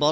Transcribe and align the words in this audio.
براءة 0.00 0.10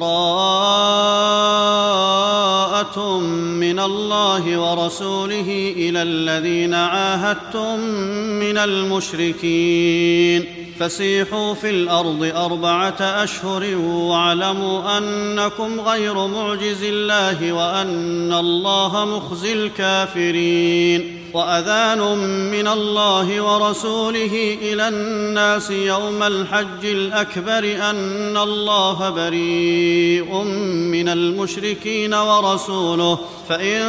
من 3.21 3.79
الله 3.79 4.59
ورسوله 4.59 5.75
إلى 5.77 6.03
الذين 6.03 6.75
عاهدتم 6.75 7.81
من 8.41 8.59
المشركين. 8.59 10.45
فسيحوا 10.81 11.55
في 11.55 11.71
الأرض 11.71 12.33
أربعة 12.37 13.01
أشهر 13.01 13.77
واعلموا 13.77 14.99
أنكم 14.99 15.80
غير 15.80 16.27
معجز 16.27 16.82
الله 16.82 17.53
وأن 17.53 18.32
الله 18.32 19.04
مخزي 19.04 19.53
الكافرين 19.53 21.17
وأذان 21.35 21.99
من 22.50 22.68
الله 22.68 23.41
ورسوله 23.41 24.59
إلى 24.62 24.89
الناس 24.89 25.71
يوم 25.71 26.23
الحج 26.23 26.85
الأكبر 26.85 27.90
أن 27.90 28.36
الله 28.36 29.11
بريء 29.11 30.35
من 30.93 31.08
المشركين 31.08 32.14
ورسوله 32.14 33.18
فإن 33.48 33.82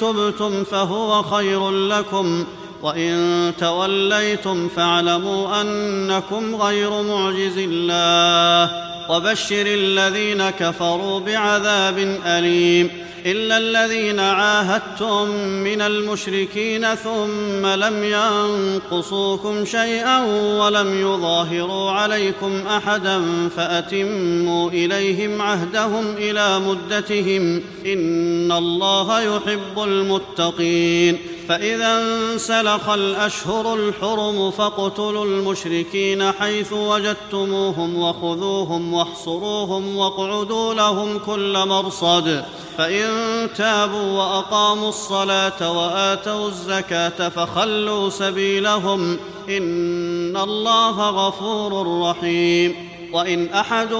تبتم 0.00 0.64
فهو 0.64 1.22
خير 1.22 1.70
لكم 1.70 2.44
وان 2.82 3.52
توليتم 3.58 4.68
فاعلموا 4.68 5.60
انكم 5.60 6.56
غير 6.56 7.02
معجز 7.02 7.58
الله 7.58 8.70
وبشر 9.10 9.66
الذين 9.66 10.50
كفروا 10.50 11.20
بعذاب 11.20 12.18
اليم 12.26 12.90
الا 13.26 13.58
الذين 13.58 14.20
عاهدتم 14.20 15.28
من 15.38 15.80
المشركين 15.80 16.94
ثم 16.94 17.66
لم 17.66 18.04
ينقصوكم 18.04 19.64
شيئا 19.64 20.24
ولم 20.58 21.00
يظاهروا 21.00 21.90
عليكم 21.90 22.66
احدا 22.66 23.22
فاتموا 23.56 24.70
اليهم 24.70 25.42
عهدهم 25.42 26.16
إلى 26.16 26.58
مدتهم 26.58 27.62
ان 27.86 28.52
الله 28.52 29.20
يحب 29.20 29.82
المتقين 29.84 31.18
فإذا 31.52 32.02
انسلخ 32.02 32.88
الأشهر 32.88 33.74
الحرم 33.74 34.50
فاقتلوا 34.50 35.24
المشركين 35.24 36.32
حيث 36.32 36.72
وجدتموهم 36.72 37.98
وخذوهم 37.98 38.94
واحصروهم 38.94 39.96
واقعدوا 39.96 40.74
لهم 40.74 41.18
كل 41.18 41.66
مرصد. 41.66 42.44
فإن 42.78 43.08
تابوا 43.56 44.18
وأقاموا 44.18 44.88
الصلاة 44.88 45.72
وآتوا 45.72 46.48
الزكاة 46.48 47.28
فخلوا 47.28 48.10
سبيلهم. 48.10 49.18
إن 49.48 50.36
الله 50.36 51.10
غفور 51.10 52.02
رحيم. 52.02 52.91
وإن 53.12 53.48
أحد 53.48 53.92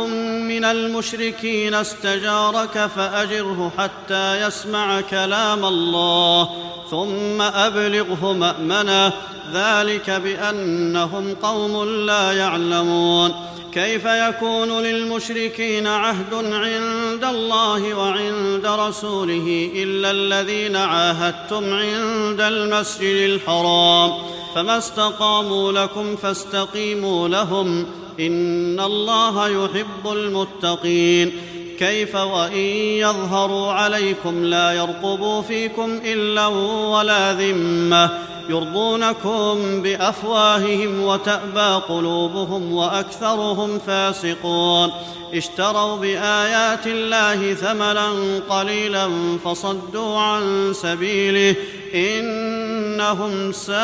من 0.49 0.65
المشركين 0.65 1.75
استجارك 1.75 2.91
فأجره 2.97 3.73
حتى 3.79 4.47
يسمع 4.47 5.01
كلام 5.01 5.65
الله 5.65 6.49
ثم 6.91 7.43
أبلغه 7.43 8.33
مأمنه. 8.33 9.13
ذلك 9.53 10.11
بأنهم 10.11 11.35
قوم 11.43 11.85
لا 12.07 12.33
يعلمون. 12.33 13.35
كيف 13.75 14.05
يكون 14.05 14.83
للمشركين 14.83 15.87
عهد 15.87 16.35
عند 16.35 17.25
الله 17.25 17.95
وعند 17.95 18.67
رسوله 18.67 19.71
إلا 19.75 20.11
الذين 20.11 20.77
عاهدتم 20.77 21.75
عند 21.75 22.41
المسجد 22.41 23.31
الحرام؟ 23.31 24.13
فما 24.55 24.79
استقاموا 24.79 25.73
لكم 25.73 26.17
فاستقيموا 26.17 27.29
لهم. 27.29 27.87
إن 28.21 28.81
الله 28.81 29.49
يحب 29.49 30.13
المتقين. 30.13 31.33
كيف 31.79 32.15
وإن 32.15 32.67
يظهروا 32.99 33.73
عليكم 33.73 34.45
لا 34.45 34.73
يرقبوا 34.73 35.43
فيكم 35.43 36.01
إلا 36.05 36.47
ولا 36.47 37.33
ذمة. 37.33 38.11
يرضونكم 38.49 39.83
بأفواههم 39.83 41.03
وتأبى 41.03 41.83
قلوبهم 41.89 42.73
وأكثرهم 42.73 43.79
فاسقون. 43.79 44.91
اشتروا 45.35 45.97
بآيات 45.97 46.87
الله 46.87 47.55
ثمنا 47.55 48.13
قليلا 48.51 49.11
فصدوا 49.45 50.19
عن 50.19 50.73
سبيله. 50.75 51.57
إنهم 51.95 53.53
ساء 53.53 53.75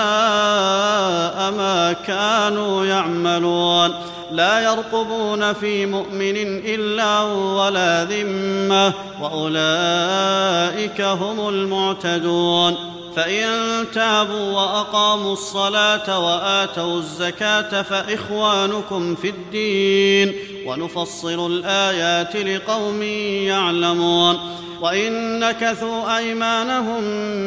ما 1.50 1.96
كانوا 2.06 2.86
يعملون. 2.86 3.94
لا 4.32 4.60
يرقبون 4.60 5.52
في 5.52 5.86
مؤمن 5.86 6.36
إلا 6.64 7.20
ولا 7.22 8.04
ذمة. 8.04 8.92
وأولئك 9.22 11.00
هم 11.00 11.48
المعتدون. 11.48 12.97
فإن 13.18 13.84
تابوا 13.94 14.52
وأقاموا 14.52 15.32
الصلاة 15.32 16.18
وآتوا 16.18 16.98
الزكاة 16.98 17.82
فإخوانكم 17.82 19.14
في 19.14 19.28
الدين 19.28 20.34
ونفصل 20.66 21.52
الآيات 21.52 22.36
لقوم 22.36 23.02
يعلمون 23.02 24.38
وان 24.80 25.40
نكثوا 25.40 26.18
أيمانهم 26.18 27.02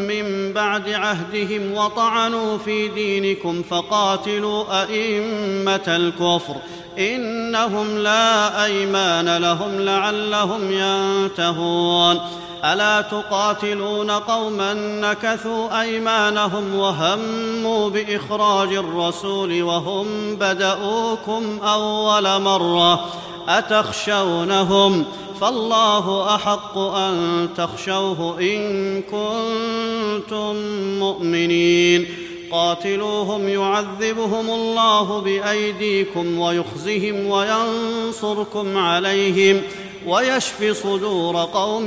من 0.08 0.54
بعد 0.54 0.90
عهدهم 0.90 1.74
وطعنوا 1.74 2.58
في 2.58 2.88
دينكم 2.88 3.64
فقاتلوا 3.64 4.82
أئمة 4.84 5.88
الكفر 5.88 6.56
إنهم 7.00 7.98
لا 7.98 8.66
أيمان 8.66 9.38
لهم 9.38 9.82
لعلهم 9.82 10.72
ينتهون 10.72 12.20
ألا 12.66 13.02
تقاتلون 13.02 14.12
قوما 14.12 14.74
نكثوا 14.74 15.82
أيمانهم 15.82 16.76
وهموا 16.76 17.90
بإخراج 17.90 18.74
الرسول 18.74 19.64
وهم 19.64 20.36
بدأوكم 20.36 21.60
أول 21.64 22.42
مرة 22.42 23.06
أتخشونهم 23.48 25.06
فالله 25.42 26.36
أحق 26.36 26.78
أن 26.78 27.50
تخشوه 27.58 28.40
إن 28.40 29.02
كنتم 29.02 30.56
مؤمنين 31.00 32.08
قاتلوهم 32.52 33.50
يعذبهم 33.50 34.50
الله 34.50 35.22
بأيديكم 35.22 36.40
ويخزهم 36.40 37.28
وينصركم 37.28 38.78
عليهم 38.78 39.62
ويشف 40.08 40.84
صدور 40.84 41.38
قوم 41.38 41.86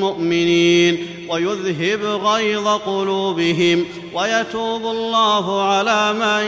مؤمنين 0.00 1.06
ويذهب 1.28 2.04
غيظ 2.04 2.68
قلوبهم 2.68 3.84
ويتوب 4.14 4.82
الله 4.82 5.62
على 5.62 6.12
من 6.12 6.44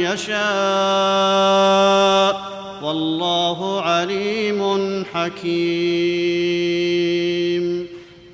يشاء. 0.00 0.42
والله 2.82 3.80
عليم 3.80 5.04
حكيم. 5.14 6.91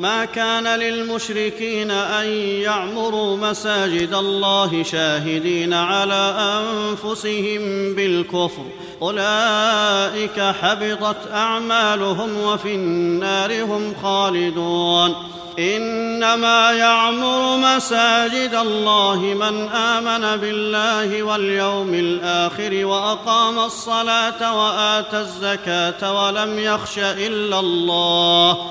ما 0.00 0.24
كان 0.24 0.80
للمشركين 0.80 1.90
أن 1.90 2.26
يعمروا 2.62 3.36
مساجد 3.36 4.14
الله 4.14 4.82
شاهدين 4.82 5.74
على 5.74 6.34
أنفسهم 6.60 7.94
بالكفر. 7.94 8.64
أولئك 9.02 10.40
حبطت 10.40 11.32
أعمالهم 11.32 12.40
وفي 12.40 12.74
النار 12.74 13.62
هم 13.62 13.94
خالدون. 14.02 15.14
إنما 15.58 16.72
يعمر 16.72 17.56
مساجد 17.56 18.54
الله 18.54 19.16
من 19.16 19.68
آمن 19.68 20.40
بالله 20.40 21.22
واليوم 21.22 21.94
الآخر 21.94 22.86
وأقام 22.86 23.58
الصلاة 23.58 24.56
وآتى 24.58 25.20
الزكاة 25.20 26.24
ولم 26.24 26.58
يخش 26.58 26.98
إلا 26.98 27.60
الله. 27.60 28.70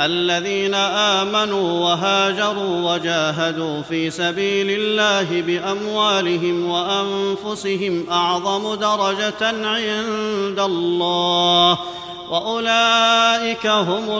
الذين 0.00 0.74
آمنوا 0.74 1.80
وهاجروا 1.80 2.94
وجاهدوا 2.94 3.82
في 3.82 4.10
سبيل 4.10 4.66
الله 4.70 5.42
بأموالهم 5.42 6.66
وأنفسهم 6.66 8.06
أعظم 8.10 8.74
درجة 8.74 9.66
عند 9.66 10.60
الله 10.60 11.78
وأولئك 12.30 13.66
هم 13.66 14.18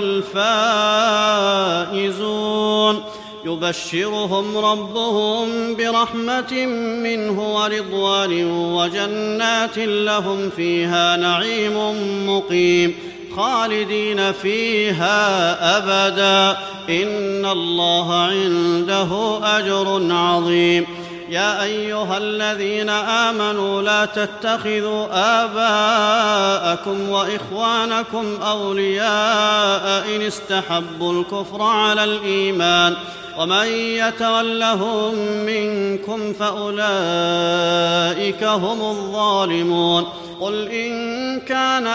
الفائزون. 1.89 3.03
يبشرهم 3.45 4.59
ربهم 4.59 5.75
برحمة 5.77 6.67
منه 7.05 7.55
ورضوان 7.55 8.45
وجنات 8.75 9.79
لهم 9.79 10.51
فيها 10.51 11.17
نعيم 11.17 11.77
مقيم. 12.31 13.10
خالدين 13.37 14.33
فيها 14.33 15.19
أبدا 15.79 16.59
إن 16.89 17.47
الله 17.47 18.15
عنده 18.15 19.41
أجر 19.59 20.13
عظيم 20.15 20.87
يا 21.31 21.63
أيها 21.63 22.19
الذين 22.19 22.91
آمنوا 22.91 23.83
لا 23.83 24.05
تتخذوا 24.05 25.07
آباءكم 25.45 27.09
وإخوانكم 27.09 28.43
أولياء 28.43 30.17
إن 30.17 30.23
استحبوا 30.23 31.13
الكفر 31.13 31.63
على 31.63 32.05
الإيمان 32.05 32.97
ومن 33.39 33.67
يتولهم 33.67 35.15
منكم 35.47 36.33
فأولئك 36.33 36.75
هم 38.45 38.81
الظالمون 38.81 40.07
قل 40.41 40.69
إن 40.69 41.41
كان 41.41 41.87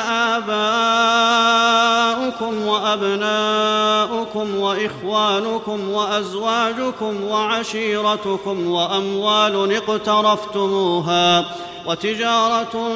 آباؤكم 2.31 2.67
وأبناؤكم 2.67 4.55
وإخوانكم 4.59 5.89
وأزواجكم 5.89 7.23
وعشيرتكم 7.23 8.67
واموال 9.25 9.73
اقترفتموها 9.73 11.45
وتجارة 11.85 12.91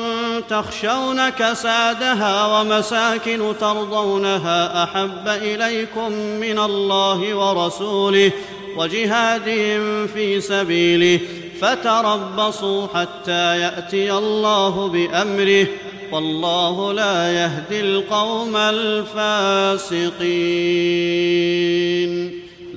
تخشون 0.50 1.30
كسادها 1.30 2.46
ومساكن 2.46 3.54
ترضونها 3.60 4.84
أحب 4.84 5.28
إليكم 5.28 6.12
من 6.12 6.60
الله 6.60 7.36
ورسوله 7.36 8.31
وجهاد 8.78 9.44
في 10.14 10.42
سبيله 10.42 11.20
فتربصوا 11.62 12.88
حتى 12.94 13.60
يأتي 13.60 14.12
الله 14.12 14.88
بأمره 14.88 15.68
والله 16.12 16.94
لا 16.94 17.31
يهدي 17.31 17.81
القوم 17.81 18.56
الفاسقين 18.56 20.00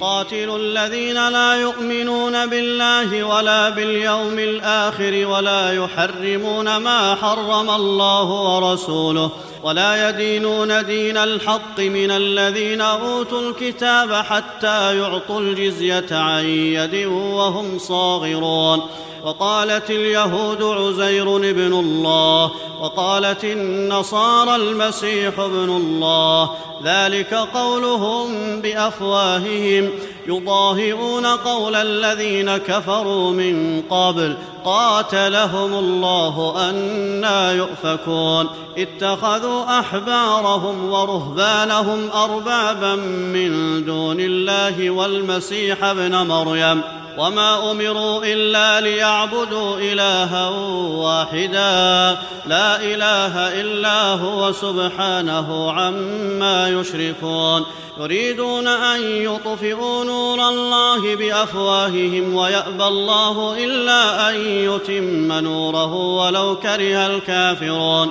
قاتلوا 0.00 0.58
الذين 0.58 1.28
لا 1.28 1.54
يؤمنون 1.54 2.46
بالله 2.46 3.24
ولا 3.24 3.70
باليوم 3.70 4.38
الآخر 4.38 5.26
ولا 5.26 5.72
يحرمون 5.72 6.76
ما 6.76 7.14
حرم 7.14 7.70
الله 7.70 8.24
ورسوله. 8.24 9.30
ولا 9.62 10.08
يدينون 10.08 10.86
دين 10.86 11.16
الحق 11.16 11.80
من 11.80 12.10
الذين 12.10 12.80
أوتوا 12.80 13.40
الكتاب 13.50 14.12
حتى 14.12 14.98
يعطوا 14.98 15.40
الجزية 15.40 16.06
عن 16.10 16.44
يد 16.44 17.06
وهم 17.06 17.78
صاغرون. 17.78 18.82
وقالت 19.24 19.90
اليهود 19.90 20.62
عزير 20.62 21.36
ابن 21.36 21.72
الله 21.72 22.50
وقالت 22.80 23.44
النصارى 23.44 24.56
المسيح 24.56 25.38
ابن 25.38 25.76
الله. 25.76 26.50
ذلك 26.84 27.34
قولهم 27.34 28.60
بأفواههم. 28.60 29.90
يضاهئون 30.26 31.26
قول 31.26 31.74
الذين 31.74 32.56
كفروا 32.56 33.30
من 33.30 33.82
قبل. 33.90 34.36
قاتلهم 34.64 35.74
الله 35.74 36.54
أنا 36.70 37.52
يؤفكون. 37.52 38.48
اتخذوا 38.78 39.45
احبارهم 39.46 40.90
ورهبانهم 40.90 42.10
اربابا 42.10 42.94
من 43.34 43.84
دون 43.84 44.16
الله 44.20 44.90
والمسيح 44.90 45.84
ابن 45.84 46.16
مريم 46.16 46.82
وما 47.18 47.70
امروا 47.70 48.24
الا 48.24 48.80
ليعبدوا 48.80 49.78
الها 49.78 50.48
واحدا 50.48 52.18
لا 52.46 52.76
اله 52.76 53.60
الا 53.60 54.12
هو 54.12 54.52
سبحانه 54.52 55.72
عما 55.72 56.68
يشركون 56.68 57.64
يريدون 58.00 58.66
ان 58.66 59.00
يطفئوا 59.02 60.04
نور 60.04 60.48
الله 60.48 61.16
بافواههم 61.16 62.34
ويابى 62.34 62.84
الله 62.84 63.64
الا 63.64 64.30
ان 64.30 64.34
يتم 64.40 65.32
نوره 65.32 65.94
ولو 65.94 66.56
كره 66.56 67.06
الكافرون 67.06 68.10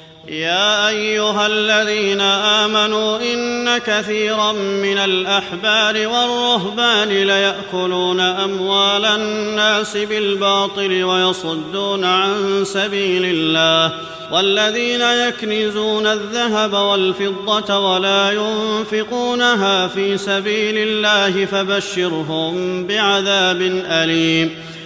يا 0.31 0.89
أيها 0.89 1.47
الذين 1.47 2.21
آمنوا 2.21 3.19
إن 3.33 3.77
كثيرا 3.77 4.51
من 4.51 4.97
الأحبار 4.97 6.07
والرهبان 6.07 7.09
ليأكلون 7.09 8.19
أموال 8.19 9.05
الناس 9.05 9.97
بالباطل 9.97 11.03
ويصدون 11.03 12.05
عن 12.05 12.63
سبيل 12.65 13.25
الله 13.25 13.93
والذين 14.31 15.01
يكنزون 15.01 16.07
الذهب 16.07 16.73
والفضة 16.73 17.79
ولا 17.93 18.31
ينفقونها 18.31 19.87
في 19.87 20.17
سبيل 20.17 20.77
الله 20.77 21.45
فبشرهم 21.45 22.83
بعذاب 22.87 23.61
أليم 23.85 24.70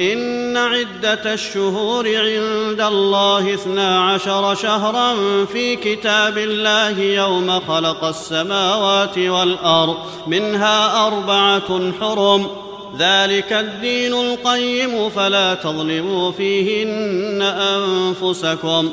إن 0.00 0.56
عدة 0.56 1.34
الشهور 1.34 2.08
عند 2.08 2.80
الله 2.80 3.54
اثنا 3.54 4.10
عشر 4.10 4.54
شهرا 4.54 5.14
في 5.44 5.76
كتاب 5.76 6.38
الله 6.38 7.00
يوم 7.00 7.60
خلق 7.60 8.04
السماوات 8.04 9.18
والأرض 9.18 9.96
منها 10.26 11.06
أربعة 11.06 11.92
حرم. 12.00 12.46
ذلك 12.98 13.52
الدين 13.52 14.14
القيم 14.14 15.10
فلا 15.10 15.54
تظلموا 15.54 16.32
فيهن 16.32 17.42
أنفسكم. 17.42 18.92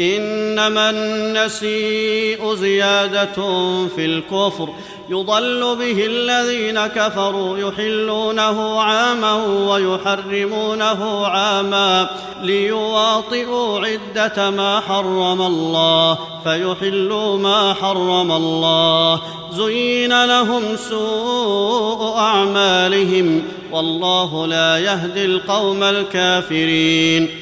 إنما 0.00 0.90
النسيء 0.90 2.54
زيادة 2.54 3.34
في 3.96 4.04
الكفر. 4.04 4.68
يضل 5.10 5.76
به 5.76 6.06
الذين 6.06 6.86
كفروا 6.86 7.58
يحلونه 7.58 8.80
عاما 8.80 9.34
ويحرمونه 9.44 11.26
عاما 11.26 12.10
ليواطئوا 12.42 13.80
عدة 13.80 14.50
ما 14.50 14.80
حرم 14.80 15.42
الله 15.42 16.18
فيحلوا 16.44 17.38
ما 17.38 17.74
حرم 17.74 18.32
الله. 18.32 19.22
زين 19.52 20.24
لهم 20.24 20.62
سوء 20.76 22.16
أعمالهم 22.16 23.42
والله 23.72 24.46
لا 24.46 24.78
يهدي 24.78 25.24
القوم 25.24 25.82
الكافرين. 25.82 27.41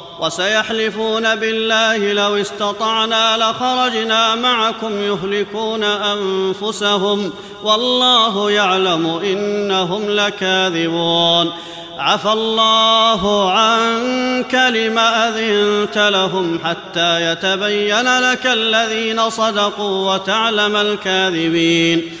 وسيحلفون 0.21 1.35
بالله 1.35 2.13
لو 2.13 2.35
استطعنا 2.35 3.37
لخرجنا 3.37 4.35
معكم 4.35 5.03
يهلكون 5.03 5.83
أنفسهم 5.83 7.33
والله 7.63 8.51
يعلم 8.51 9.19
إنهم 9.23 10.09
لكاذبون 10.09 11.51
عفى 11.97 12.31
الله 12.31 13.51
عنك 13.51 14.55
لم 14.55 14.97
أذنت 14.97 15.97
لهم 15.97 16.59
حتى 16.65 17.31
يتبين 17.31 18.19
لك 18.19 18.47
الذين 18.47 19.29
صدقوا 19.29 20.13
وتعلم 20.13 20.75
الكاذبين 20.75 22.20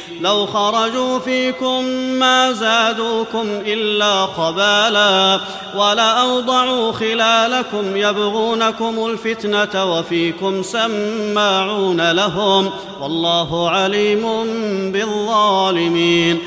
لو 0.21 0.45
خرجوا 0.45 1.19
فيكم 1.19 1.83
ما 1.93 2.51
زادوكم 2.51 3.47
إلا 3.65 4.25
خبالا 4.25 5.39
ولاوضعوا 5.75 6.91
خلالكم 6.91 7.97
يبغونكم 7.97 9.05
الفتنة 9.05 9.93
وفيكم 9.93 10.63
سماعون 10.63 12.11
لهم 12.11 12.69
والله 13.01 13.69
عليم 13.69 14.23
بالظالمين 14.91 16.39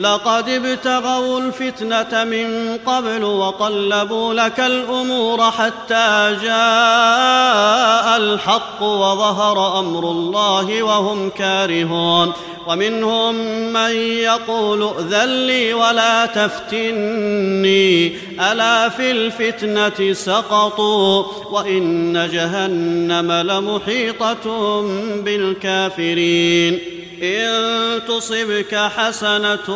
لقد 0.00 0.48
ابتغوا 0.48 1.40
الفتنة 1.40 2.24
من 2.24 2.78
قبل 2.86 3.24
وقلبوا 3.24 4.34
لك 4.34 4.60
الأمور 4.60 5.50
حتى 5.50 6.36
جاء 6.42 8.16
الحق 8.16 8.82
وظهر 8.82 9.78
أمر 9.78 10.10
الله 10.10 10.82
وهم 10.82 11.30
كارهون 11.30 12.32
ومنهم 12.66 13.34
من 13.72 13.90
يقول 13.96 14.82
ائذن 14.82 15.46
لي 15.46 15.74
ولا 15.74 16.26
تفتني 16.26 18.16
ألا 18.52 18.88
في 18.88 19.10
الفتنة 19.10 20.12
سقطوا 20.12 21.24
وإن 21.50 22.28
جهنم 22.32 23.32
لمحيطة 23.32 24.80
بالكافرين. 25.24 26.78
إن 27.22 28.00
تصبك 28.08 28.74
حسنة 28.74 29.68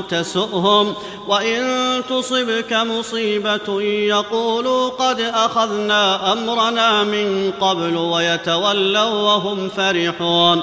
تسؤهم 0.00 0.94
وإن 1.28 1.62
تصبك 2.10 2.72
مصيبة 2.72 3.82
يقولوا 3.82 4.88
قد 4.88 5.20
أخذنا 5.20 6.32
أمرنا 6.32 7.04
من 7.04 7.52
قبل 7.60 7.96
ويتولوا 7.96 9.02
وهم 9.02 9.68
فرحون. 9.68 10.62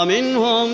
ومنهم 0.00 0.68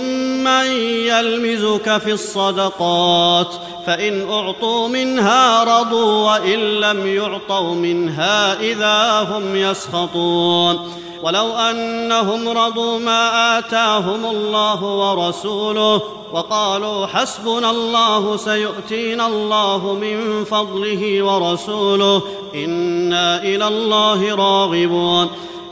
من 0.44 0.66
يلمزك 1.10 1.98
في 1.98 2.12
الصدقات 2.12 3.48
فإن 3.86 4.30
أعطوا 4.30 4.88
منها 4.88 5.64
رضوا 5.64 6.32
وإن 6.32 6.58
لم 6.58 7.06
يعطوا 7.06 7.74
منها 7.74 8.60
إذا 8.60 9.20
هم 9.30 9.56
يسخطون. 9.56 10.92
ولو 11.22 11.52
أنهم 11.52 12.48
رضوا 12.48 12.98
ما 12.98 13.58
آتاهم 13.58 14.26
الله 14.26 14.84
ورسوله 14.84 16.02
وقالوا 16.32 17.06
حسبنا 17.06 17.70
الله 17.70 18.36
سيؤتينا 18.36 19.26
الله 19.26 19.98
من 20.00 20.44
فضله 20.44 21.22
ورسوله 21.22 22.22
إنا 22.54 23.42
إلى 23.42 23.68
الله 23.68 24.34
راغبون. 24.34 25.30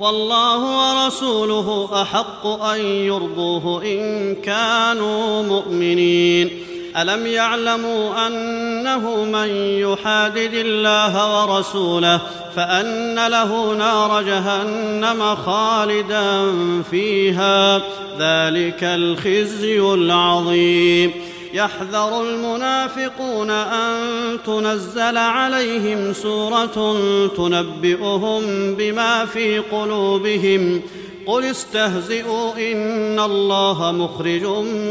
والله 0.00 0.60
ورسوله 0.78 1.88
أحق 2.02 2.46
أن 2.46 2.80
يرضوه 2.80 3.82
إن 3.82 4.34
كانوا 4.34 5.42
مؤمنين. 5.42 6.50
ألم 6.96 7.26
يعلموا 7.26 8.26
أنه 8.26 9.24
من 9.24 9.48
يحادد 9.80 10.54
الله 10.54 11.42
ورسوله 11.42 12.20
فأن 12.56 13.26
له 13.26 13.74
نار 13.74 14.22
جهنم 14.22 15.36
خالدا 15.46 16.52
فيها 16.90 17.78
ذلك 18.18 18.84
الخزي 18.84 19.80
العظيم. 19.80 21.12
يحذر 21.56 22.22
المنافقون 22.22 23.50
أن 23.50 23.98
تنزل 24.46 25.16
عليهم 25.18 26.12
سورة 26.12 26.96
تنبئهم 27.36 28.74
بما 28.74 29.24
في 29.24 29.58
قلوبهم. 29.58 30.82
قل 31.26 31.44
استهزئوا 31.44 32.72
إن 32.72 33.20
الله 33.20 33.92
مخرج 33.92 34.44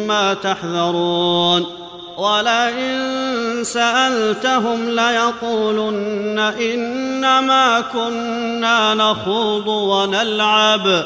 ما 0.08 0.34
تحذرون. 0.34 1.66
ولئن 2.18 3.64
سألتهم 3.64 4.90
ليقولن 4.90 6.40
إنما 6.40 7.82
كنا 7.82 8.94
نخوض 8.94 9.68
ونلعب. 9.68 11.06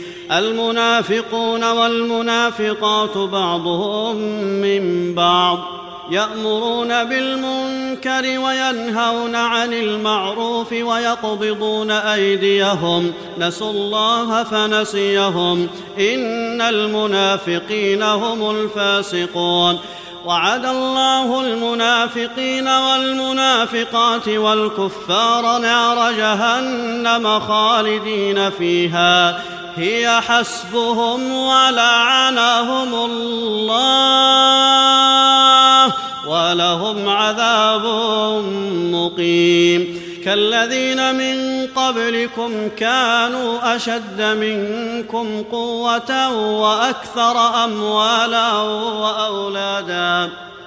المنافقون 0.31 1.63
والمنافقات 1.63 3.17
بعضهم 3.17 4.15
من 4.43 5.13
بعض 5.15 5.59
يأمرون 6.11 7.03
بالمنكر 7.03 8.39
وينهون 8.39 9.35
عن 9.35 9.73
المعروف 9.73 10.71
ويقبضون 10.71 11.91
أيديهم 11.91 13.13
نسوا 13.37 13.71
الله 13.71 14.43
فنسيهم 14.43 15.69
إن 15.99 16.61
المنافقين 16.61 18.03
هم 18.03 18.49
الفاسقون 18.51 19.79
وعد 20.25 20.65
الله 20.65 21.41
المنافقين 21.41 22.67
والمنافقات 22.67 24.27
والكفار 24.27 25.57
نار 25.57 26.11
جهنم 26.11 27.39
خالدين 27.39 28.49
فيها 28.49 29.41
هي 29.75 30.21
حسبهم 30.21 31.31
ولعنهم 31.31 32.93
الله 32.93 34.51
ولهم 36.27 37.09
عذاب 37.09 37.85
مقيم. 38.91 40.01
كالذين 40.25 41.15
من 41.15 41.67
قبلكم 41.75 42.69
كانوا 42.77 43.75
أشد 43.75 44.21
منكم 44.21 45.43
قوة 45.51 46.29
وأكثر 46.37 47.63
أموالا 47.63 48.53
وأولادا. 49.01 50.29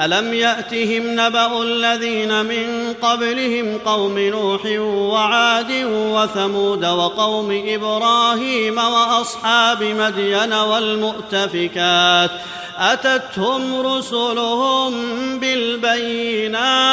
الم 0.00 0.34
ياتهم 0.34 1.02
نبا 1.20 1.62
الذين 1.62 2.44
من 2.44 2.94
قبلهم 3.02 3.78
قوم 3.78 4.18
نوح 4.18 4.60
وعاد 4.88 5.72
وثمود 5.86 6.84
وقوم 6.84 7.62
إبراهيم 7.66 8.78
واصحاب 8.78 9.82
مدين 9.82 10.52
والمؤتفكات 10.52 12.30
اتتهم 12.78 13.86
رسلهم 13.86 14.92
بالبينات 15.38 16.90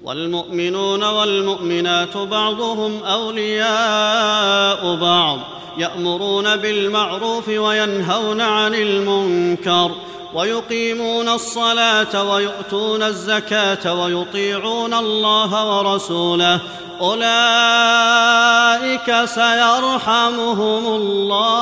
والمؤمنون 0.03 1.03
والمؤمنات 1.03 2.17
بعضهم 2.17 3.03
أولياء 3.03 4.95
بعض 4.95 5.39
يأمرون 5.77 6.55
بالمعروف 6.55 7.47
وينهون 7.49 8.41
عن 8.41 8.75
المنكر. 8.75 9.91
ويقيمون 10.35 11.29
الصلاة 11.29 12.23
ويؤتون 12.23 13.03
الزكاة 13.03 14.03
ويطيعون 14.03 14.93
الله 14.93 15.77
ورسوله. 15.77 16.59
أولئك 17.01 17.25
سيرحمهم 19.25 20.87
الله. 20.87 21.55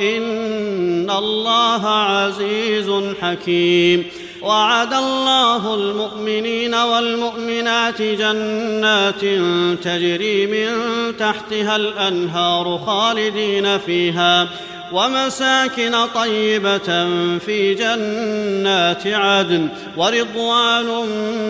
إن 0.00 1.10
الله 1.10 1.88
عزيز 1.88 2.90
حكيم. 3.22 4.06
وعد 4.42 4.94
الله 4.94 5.74
المؤمنين 5.74 6.74
والمؤمنات 6.74 8.02
جنات 8.02 9.20
تجري 9.84 10.46
من 10.46 10.68
تحتها 11.16 11.76
الأنهار 11.76 12.80
خالدين 12.86 13.78
فيها. 13.78 14.48
ومساكن 14.92 15.96
طيبة 16.14 17.08
في 17.38 17.74
جنات 17.74 19.06
عدن 19.06 19.68
ورضوان 19.96 20.86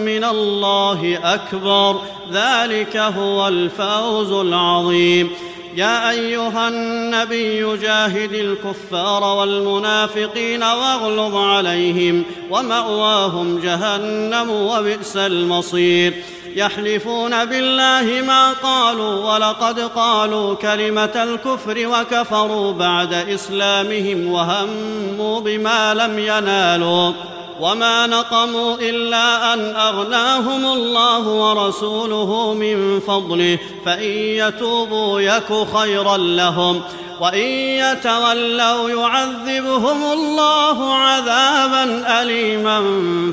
من 0.04 0.24
الله 0.24 1.18
أكبر. 1.34 2.00
ذلك 2.32 2.96
هو 2.96 3.48
الفوز 3.48 4.32
العظيم. 4.32 5.30
يا 5.76 6.10
أيها 6.10 6.68
النبي 6.68 7.76
جاهد 7.76 8.32
الكفار 8.32 9.24
والمنافقين 9.24 10.62
واغلظ 10.62 11.36
عليهم 11.36 12.22
ومأواهم 12.50 13.60
جهنم 13.60 14.50
وبئس 14.50 15.16
المصير. 15.16 16.14
يحلفون 16.58 17.44
بالله 17.44 18.22
ما 18.26 18.52
قالوا 18.52 19.34
ولقد 19.34 19.80
قالوا 19.80 20.54
كلمة 20.54 21.04
الكفر 21.04 21.86
وكفروا 21.86 22.72
بعد 22.72 23.12
إسلامهم 23.12 24.32
وهموا 24.32 25.40
بما 25.40 25.94
لم 25.94 26.18
ينالوا 26.18 27.12
وما 27.60 28.06
نقموا 28.06 28.74
إلا 28.74 29.54
أن 29.54 29.76
أغناهم 29.76 30.66
الله 30.66 31.28
ورسوله 31.28 32.54
من 32.54 33.00
فضله 33.00 33.58
فإن 33.84 34.10
يتوبوا 34.12 35.20
يك 35.20 35.66
خيرا 35.76 36.16
لهم 36.16 36.82
وإن 37.20 37.48
يتولوا 37.82 38.90
يعذبهم 38.90 40.12
الله 40.12 40.94
عذابا 40.94 42.04
أليما 42.22 42.80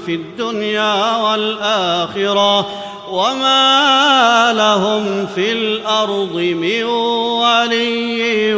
في 0.05 0.15
الدنيا 0.15 1.17
والآخرة 1.17 2.67
وما 3.11 4.53
لهم 4.53 5.25
في 5.35 5.51
الأرض 5.51 6.35
من 6.35 6.83
ولي 6.83 8.55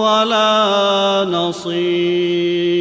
ولا 0.00 1.26
نصير 1.30 2.80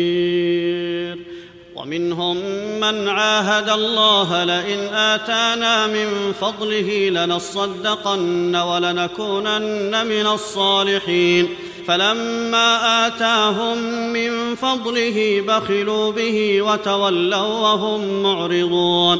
ومنهم 1.75 2.37
من 2.79 3.07
عاهد 3.09 3.69
الله 3.69 4.43
لئن 4.43 4.79
اتانا 4.93 5.87
من 5.87 6.33
فضله 6.41 7.09
لنصدقن 7.09 8.55
ولنكونن 8.55 10.07
من 10.07 10.27
الصالحين 10.27 11.49
فلما 11.87 13.07
اتاهم 13.07 13.77
من 14.13 14.55
فضله 14.55 15.43
بخلوا 15.47 16.11
به 16.11 16.61
وتولوا 16.61 17.37
وهم 17.37 18.23
معرضون 18.23 19.19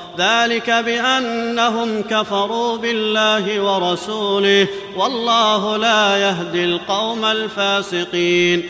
ذلك 0.17 0.69
بأنهم 0.69 2.01
كفروا 2.01 2.77
بالله 2.77 3.61
ورسوله 3.61 4.67
والله 4.97 5.77
لا 5.77 6.17
يهدي 6.17 6.63
القوم 6.63 7.25
الفاسقين. 7.25 8.69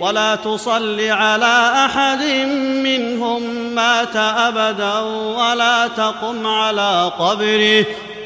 ولا 0.00 0.34
تصل 0.34 1.00
على 1.00 1.72
أحد 1.86 2.22
منهم 2.84 3.42
مات 3.74 4.16
أبدا 4.16 4.98
ولا 5.38 5.88
تقم 5.88 6.46
على 6.46 7.12
قبره 7.18 7.86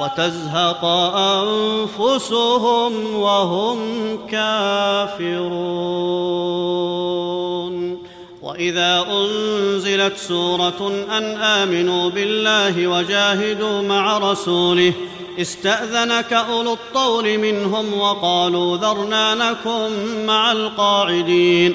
وتزهق 0.00 0.84
أنفسهم 1.14 3.14
وهم 3.14 3.78
كافرون. 4.30 5.58
وإذا 8.42 9.06
أنزلت 9.10 10.16
سورة 10.16 10.92
أن 11.18 11.24
آمنوا 11.36 12.10
بالله 12.10 12.88
وجاهدوا 12.88 13.82
مع 13.82 14.18
رسوله 14.18 14.92
استأذنك 15.38 16.32
أولو 16.32 16.72
الطول 16.72 17.38
منهم 17.38 18.00
وقالوا 18.00 18.76
ذرنا 18.76 19.34
نكن 19.34 20.26
مع 20.26 20.52
القاعدين. 20.52 21.74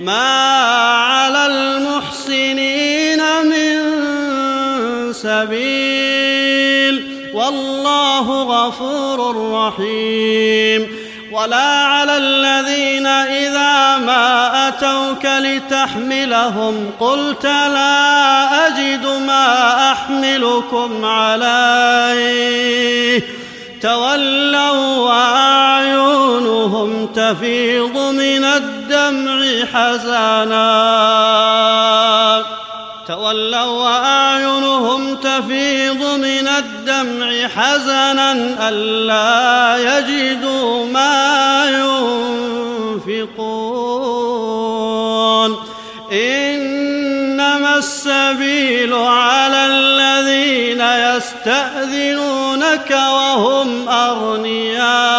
ما 0.00 0.28
على 1.04 1.46
المحسنين 1.46 3.18
من 3.44 3.92
سبيل 5.12 7.14
والله 7.34 8.42
غفور 8.42 9.50
رحيم 9.52 10.88
ولا 11.32 11.84
على 11.84 12.16
الذين 12.16 13.06
إذا 13.06 13.98
ما 13.98 14.68
أتوك 14.68 15.24
لتحملهم 15.24 16.90
قلت 17.00 17.44
لا 17.44 18.66
أجد 18.66 19.06
ما 19.06 19.92
أحملكم 19.92 21.04
عليه 21.04 23.22
تولوا 23.82 24.96
وأعينهم 24.96 27.06
تفيض 27.06 27.98
من 27.98 28.44
الدمع 28.94 29.64
حزنا. 29.74 30.64
تولوا 33.08 33.62
وأعينهم 33.62 35.16
تفيض 35.16 36.18
من 36.18 36.48
الدمع 36.48 37.48
حزنا 37.48 38.32
ألا 38.68 39.98
يجدوا 39.98 40.86
ما 40.86 41.64
ينفقون. 43.06 45.56
إنما 46.12 47.78
السبيل 47.78 48.94
على 48.94 49.66
الذين 49.66 50.80
يستأذنونك 50.80 52.90
وهم 52.90 53.88
أغنياء. 53.88 55.13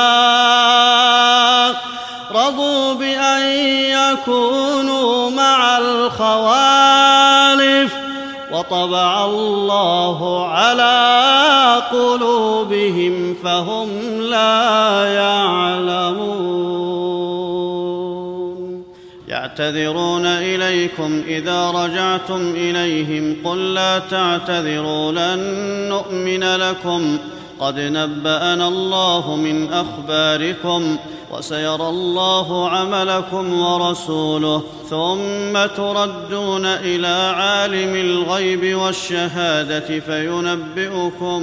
وطبع 8.72 9.26
الله 9.26 10.48
على 10.48 11.82
قلوبهم 11.92 13.36
فهم 13.44 13.90
لا 14.22 15.06
يعلمون. 15.14 16.26
يعتذرون 19.28 20.26
إليكم 20.26 21.24
إذا 21.28 21.72
رجعتم 21.72 22.54
إليهم 22.56 23.36
قل 23.46 23.74
لا 23.74 24.00
تعتذروا 24.00 25.12
لن 25.12 25.40
نؤمن 25.90 26.44
لكم. 26.44 27.18
قد 27.60 27.80
نبأنا 27.80 28.68
الله 28.68 29.36
من 29.36 29.74
أخباركم 29.74 30.98
وسيرى 31.32 31.90
الله 31.90 32.70
عملكم 32.70 33.60
ورسوله 33.60 34.64
ثم 34.90 35.66
تردون 35.66 36.66
إلى 36.66 37.34
عالم 37.38 37.96
الغيب 37.96 38.76
والشهادة 38.76 40.00
فينبئكم 40.00 41.42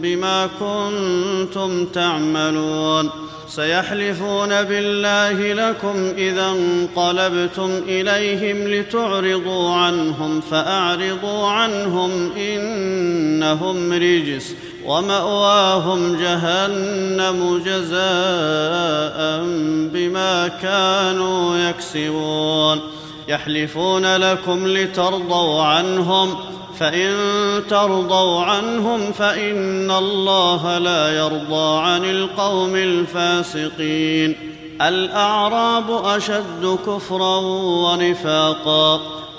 بما 0.00 0.48
كنتم 0.60 1.86
تعملون. 1.86 3.10
سيحلفون 3.48 4.62
بالله 4.62 5.52
لكم 5.52 6.12
إذا 6.18 6.46
انقلبتم 6.46 7.70
إليهم 7.88 8.68
لتعرضوا 8.68 9.74
عنهم 9.74 10.40
فأعرضوا 10.40 11.46
عنهم 11.46 12.32
إنهم 12.32 13.92
رجس 13.92 14.54
ومأواهم 14.86 16.16
جهنم 16.16 17.62
جزاء 17.66 19.40
بما 19.92 20.48
كانوا 20.62 21.56
يكسبون. 21.56 22.80
يحلفون 23.28 24.16
لكم 24.16 24.66
لترضوا 24.66 25.62
عنهم 25.62 26.36
فإن 26.78 27.12
ترضوا 27.70 28.42
عنهم 28.42 29.12
فإن 29.12 29.90
الله 29.90 30.78
لا 30.78 31.16
يرضى 31.16 31.80
عن 31.80 32.04
القوم 32.04 32.76
الفاسقين. 32.76 34.36
الأعراب 34.82 36.04
أشد 36.04 36.78
كفرا 36.86 37.36
ونفاقا. 37.56 39.23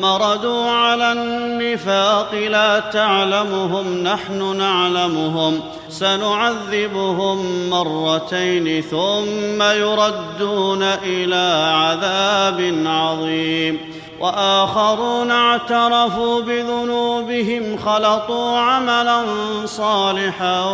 مردوا 0.00 0.70
على 0.70 1.12
النفاق 1.12 2.34
لا 2.34 2.80
تعلمهم 2.80 4.02
نحن 4.02 4.56
نعلمهم. 4.56 5.60
سنعذبهم 5.88 7.70
مرتين 7.70 8.82
ثم 8.82 9.62
يردون 9.62 10.82
إلى 10.82 11.72
عذاب 11.74 12.82
عظيم. 12.86 14.00
وآخرون 14.20 15.30
اعترفوا 15.30 16.40
بذنوبهم 16.40 17.78
خلطوا 17.86 18.58
عملا 18.58 19.22
صالحا 19.66 20.64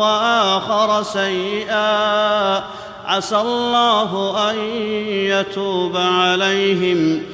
وآخر 0.00 1.02
سيئا. 1.02 2.64
عسى 3.06 3.36
الله 3.36 4.36
أن 4.50 4.58
يتوب 5.08 5.96
عليهم. 5.96 7.33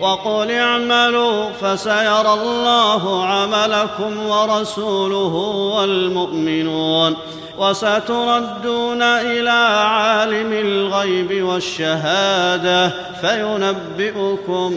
وقل 0.00 0.50
اعملوا 0.50 1.50
فسيرى 1.60 2.32
الله 2.42 3.24
عملكم 3.24 4.26
ورسوله 4.26 5.34
والمؤمنون 5.76 7.16
وستردون 7.58 9.02
إلى 9.02 9.50
عالم 9.86 10.52
الغيب 10.52 11.42
والشهادة 11.42 12.88
فينبئكم 13.20 14.70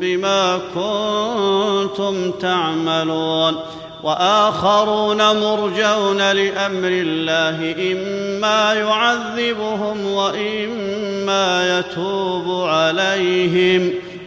بما 0.00 0.60
كنتم 0.74 2.30
تعملون 2.30 3.56
وآخرون 4.02 5.16
مرجون 5.16 6.32
لأمر 6.32 6.88
الله 6.88 7.74
إما 7.92 8.74
يعذبهم 8.74 10.06
وإما 10.12 11.78
يتوب 11.78 12.64
عليهم 12.68 13.92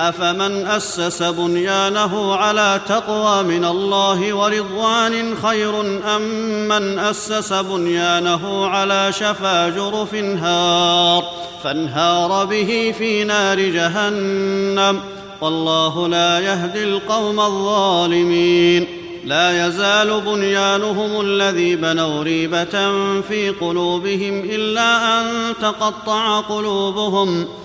أفمن 0.00 0.66
أسس 0.66 1.22
بنيانه 1.22 2.34
على 2.34 2.80
تقوى 2.88 3.42
من 3.42 3.64
الله 3.64 4.34
ورضوان 4.34 5.36
خير 5.42 5.80
أم 6.16 6.22
من 6.68 6.98
أسس 6.98 7.52
بنيانه 7.52 8.66
على 8.66 9.12
شفا 9.12 9.68
جرف 9.68 10.14
هار 10.14 11.24
فانهار 11.64 12.44
به 12.44 12.94
في 12.98 13.24
نار 13.24 13.60
جهنم 13.60 15.00
والله 15.40 16.08
لا 16.08 16.40
يهدي 16.40 16.84
القوم 16.84 17.40
الظالمين 17.40 18.86
لا 19.24 19.66
يزال 19.66 20.20
بنيانهم 20.20 21.20
الذي 21.20 21.76
بنوا 21.76 22.22
ريبة 22.22 22.92
في 23.20 23.50
قلوبهم 23.60 24.40
إلا 24.40 25.20
أن 25.20 25.54
تقطع 25.62 26.40
قلوبهم 26.40 27.46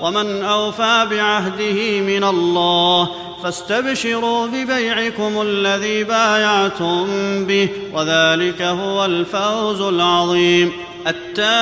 ومن 0.00 0.42
أوفى 0.42 1.06
بعهده 1.10 2.00
من 2.00 2.24
الله 2.24 3.08
فاستبشروا 3.42 4.46
ببيعكم 4.46 5.42
الذي 5.42 6.04
بايعتم 6.04 7.06
به 7.46 7.68
وذلك 7.92 8.62
هو 8.62 9.04
الفوز 9.04 9.80
العظيم. 9.80 10.72
التائبون 11.06 11.54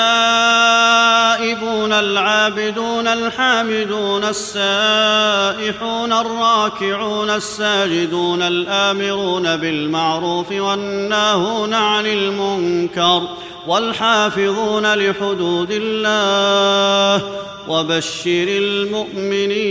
العابدون 1.93 3.07
الحامدون 3.07 4.25
السائحون 4.25 6.13
الراكعون 6.13 7.31
الساجدون 7.31 8.43
الآمرون 8.43 9.57
بالمعروف 9.57 10.53
والناهون 10.53 11.75
عن 11.75 12.07
المنكر. 12.07 13.23
والحافظون 13.67 14.95
لحدود 14.95 15.69
الله 15.71 17.23
وبشر 17.69 18.47
المؤمنين. 18.49 19.63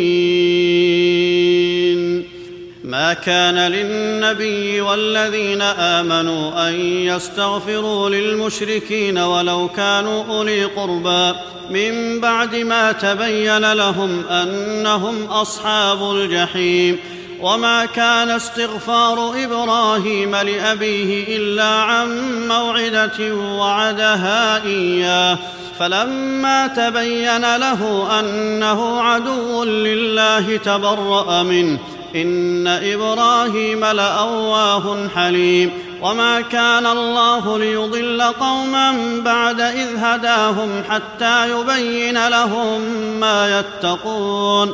ما 2.84 3.14
كان 3.14 3.72
للنبي 3.72 4.82
والذين 4.82 5.62
آمنوا 5.62 6.70
أن 6.70 6.74
يستغفروا 6.86 8.10
للمشركين 8.10 9.18
ولو 9.18 9.68
كانوا 9.68 10.24
أولي 10.24 10.64
قربى. 10.64 11.34
من 11.70 12.20
بعد 12.20 12.56
ما 12.56 12.92
تبين 12.92 13.74
لهم 13.74 14.26
أنهم 14.26 15.24
أصحاب 15.24 16.12
الجحيم. 16.12 17.00
وما 17.42 17.86
كان 17.86 18.30
استغفار 18.30 19.44
إبراهيم 19.44 20.36
لابيه 20.36 21.38
الا 21.38 21.66
عن 21.66 22.32
موعده 22.48 23.36
وعدها 23.36 24.64
اياه 24.64 25.38
فلما 25.80 26.68
تبين 26.68 27.56
له 27.56 28.08
انه 28.20 29.02
عدو 29.02 29.64
لله 29.64 30.58
تبرا 30.58 31.44
منه 31.44 31.80
ان 32.16 32.68
إبراهيم 32.68 33.86
لاواه 33.86 35.08
حليم 35.16 35.72
وما 36.02 36.42
كان 36.42 36.86
الله 36.86 37.60
ليضل 37.60 38.22
قوما 38.22 39.22
بعد 39.26 39.62
اذ 39.62 39.88
هداهم 39.98 40.84
حتى 40.90 41.52
يبين 41.52 42.28
لهم 42.28 42.82
ما 43.20 43.60
يتقون 43.60 44.74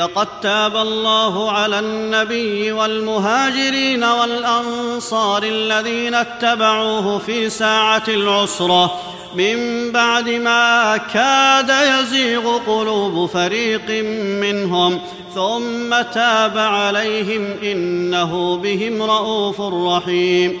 لقد 0.00 0.40
تاب 0.42 0.76
الله 0.76 1.52
على 1.52 1.78
النبي 1.78 2.72
والمهاجرين 2.72 4.04
والأنصار 4.04 5.42
الذين 5.42 6.14
اتبعوه 6.14 7.18
في 7.18 7.50
ساعة 7.50 8.02
العسرة. 8.08 9.00
من 9.34 9.90
بعد 9.92 10.28
ما 10.28 10.96
كاد 10.96 11.70
يزيغ 11.70 12.58
قلوب 12.58 13.30
فريق 13.30 14.04
منهم 14.40 15.00
ثم 15.34 16.02
تاب 16.14 16.58
عليهم 16.58 17.56
إنه 17.62 18.56
بهم 18.56 19.02
رءوف 19.02 19.60
رحيم. 19.60 20.60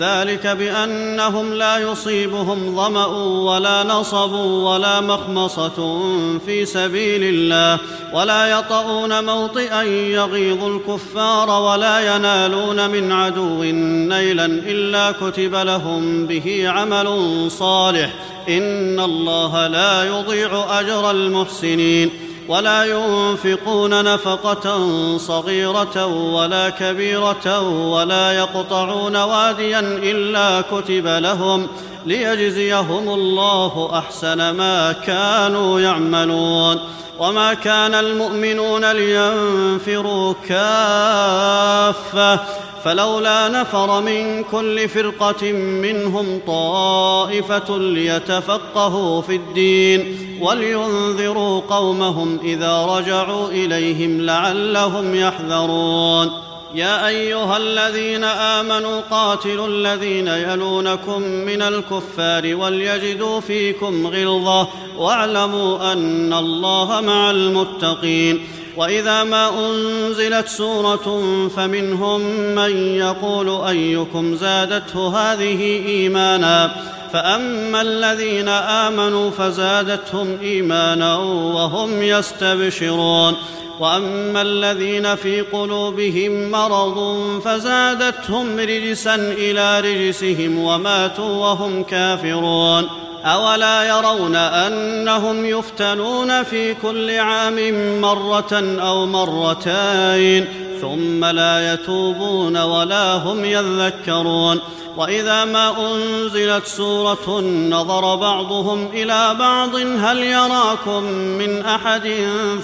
ذلك 0.00 0.46
بأنهم 0.46 1.54
لا 1.54 1.78
يصيبهم 1.78 2.76
ظمأ 2.76 3.06
ولا 3.50 3.82
نصب 3.82 4.32
ولا 4.32 5.00
مخمصة 5.00 6.00
في 6.46 6.66
سبيل 6.66 7.22
الله 7.22 7.78
ولا 8.12 8.46
يطؤون 8.46 9.24
موطئا 9.24 9.82
يغيظ 9.82 10.64
الكفار 10.64 11.50
ولا 11.50 12.16
ينالون 12.16 12.90
من 12.90 13.12
عدو 13.12 13.62
نيلا 14.08 14.46
إلا 14.46 15.12
كتب 15.12 15.54
لهم 15.54 16.26
به 16.26 16.68
عمل 16.68 17.08
صالح 17.50 18.10
إن 18.48 19.00
الله 19.00 19.66
لا 19.66 20.04
يضيع 20.04 20.80
أجر 20.80 21.10
المحسنين 21.10 22.29
ولا 22.50 22.84
ينفقون 22.84 24.04
نفقة 24.04 24.86
صغيرة 25.18 26.06
ولا 26.06 26.70
كبيرة 26.70 27.60
ولا 27.88 28.32
يقطعون 28.32 29.16
واديا 29.16 29.80
إلا 29.80 30.60
كتب 30.60 31.06
لهم 31.06 31.66
ليجزيهم 32.06 33.08
الله 33.08 33.90
أحسن 33.98 34.50
ما 34.50 34.92
كانوا 34.92 35.80
يعملون. 35.80 36.80
وما 37.18 37.54
كان 37.54 37.94
المؤمنون 37.94 38.92
لينفروا 38.92 40.34
كافة 40.48 42.40
فلولا 42.84 43.48
نفر 43.48 44.00
من 44.00 44.44
كل 44.44 44.88
فرقة 44.88 45.52
منهم 45.52 46.40
طائفة 46.46 47.78
ليتفقهوا 47.78 49.22
في 49.22 49.36
الدين 49.36 50.18
ولينذروا 50.40 51.60
قومهم 51.60 52.40
إذا 52.44 52.86
رجعوا 52.86 53.48
إليهم 53.48 54.20
لعلهم 54.20 55.14
يحذرون. 55.14 56.30
يا 56.74 57.08
أيها 57.08 57.56
الذين 57.56 58.24
آمنوا 58.24 59.00
قاتلوا 59.10 59.68
الذين 59.68 60.28
يلونكم 60.28 61.22
من 61.22 61.62
الكفار 61.62 62.54
وليجدوا 62.54 63.40
فيكم 63.40 64.06
غلظة 64.06 64.68
واعلموا 64.98 65.92
أن 65.92 66.32
الله 66.32 67.00
مع 67.00 67.30
المتقين. 67.30 68.40
وإذا 68.76 69.24
ما 69.24 69.68
أنزلت 69.68 70.48
سورة 70.48 71.48
فمنهم 71.56 72.20
من 72.54 72.76
يقول 72.76 73.66
أيكم 73.68 74.36
زادته 74.36 75.08
هذه 75.08 75.86
إيمانا 75.86 76.70
فأما 77.12 77.82
الذين 77.82 78.48
آمنوا 78.48 79.30
فزادتهم 79.30 80.38
إيمانا 80.42 81.16
وهم 81.16 82.02
يستبشرون 82.02 83.36
وأما 83.80 84.42
الذين 84.42 85.14
في 85.14 85.40
قلوبهم 85.40 86.50
مرض 86.50 86.98
فزادتهم 87.44 88.58
رجسا 88.58 89.14
إلى 89.14 89.80
رجسهم 89.80 90.58
وماتوا 90.58 91.36
وهم 91.36 91.82
كافرون 91.82 92.88
أولا 93.24 93.88
يرون 93.88 94.36
أنهم 94.36 95.46
يفتنون 95.46 96.42
في 96.42 96.74
كل 96.74 97.18
عام 97.18 97.74
مرة 98.00 98.80
أو 98.80 99.06
مرتين 99.06 100.46
ثم 100.80 101.24
لا 101.24 101.74
يتوبون 101.74 102.56
ولا 102.56 103.16
هم 103.16 103.44
يذكرون. 103.44 104.60
وإذا 104.96 105.44
ما 105.44 105.92
أنزلت 105.92 106.66
سورة 106.66 107.40
نظر 107.70 108.14
بعضهم 108.14 108.88
إلى 108.92 109.36
بعض 109.38 109.74
هل 109.74 110.18
يراكم 110.18 111.02
من 111.12 111.64
أحد 111.64 112.14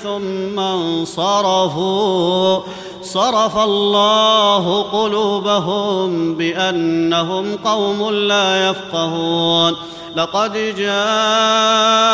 ثم 0.03 0.61
انصرفوا؟ 0.61 2.61
صرف 3.03 3.59
الله 3.59 4.83
قلوبهم 4.83 6.35
بأنهم 6.35 7.57
قوم 7.57 8.11
لا 8.11 8.71
يفقهون. 8.71 9.77
لقد 10.17 10.75
جاءكم 10.77 12.09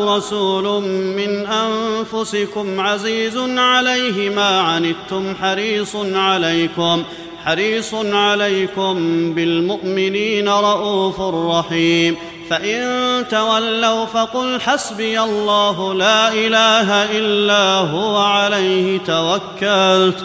رسول 0.00 0.82
من 0.92 1.46
أنفسكم 1.46 2.80
عزيز 2.80 3.36
عليه 3.36 4.30
ما 4.30 4.60
عنتم 4.60 5.34
حريص 5.42 5.96
عليكم 5.96 7.02
حريص 7.44 7.94
عليكم 7.94 8.94
بالمؤمنين 9.34 10.48
رءوف 10.48 11.20
رحيم. 11.20 12.16
فإن 12.50 13.24
تولوا 13.30 14.06
فقل 14.06 14.60
حسبي 14.60 15.20
الله 15.20 15.94
لا 15.94 16.28
إله 16.28 17.18
إلا 17.18 17.74
هو 17.74 18.16
عليه 18.16 18.98
توكلت. 18.98 20.24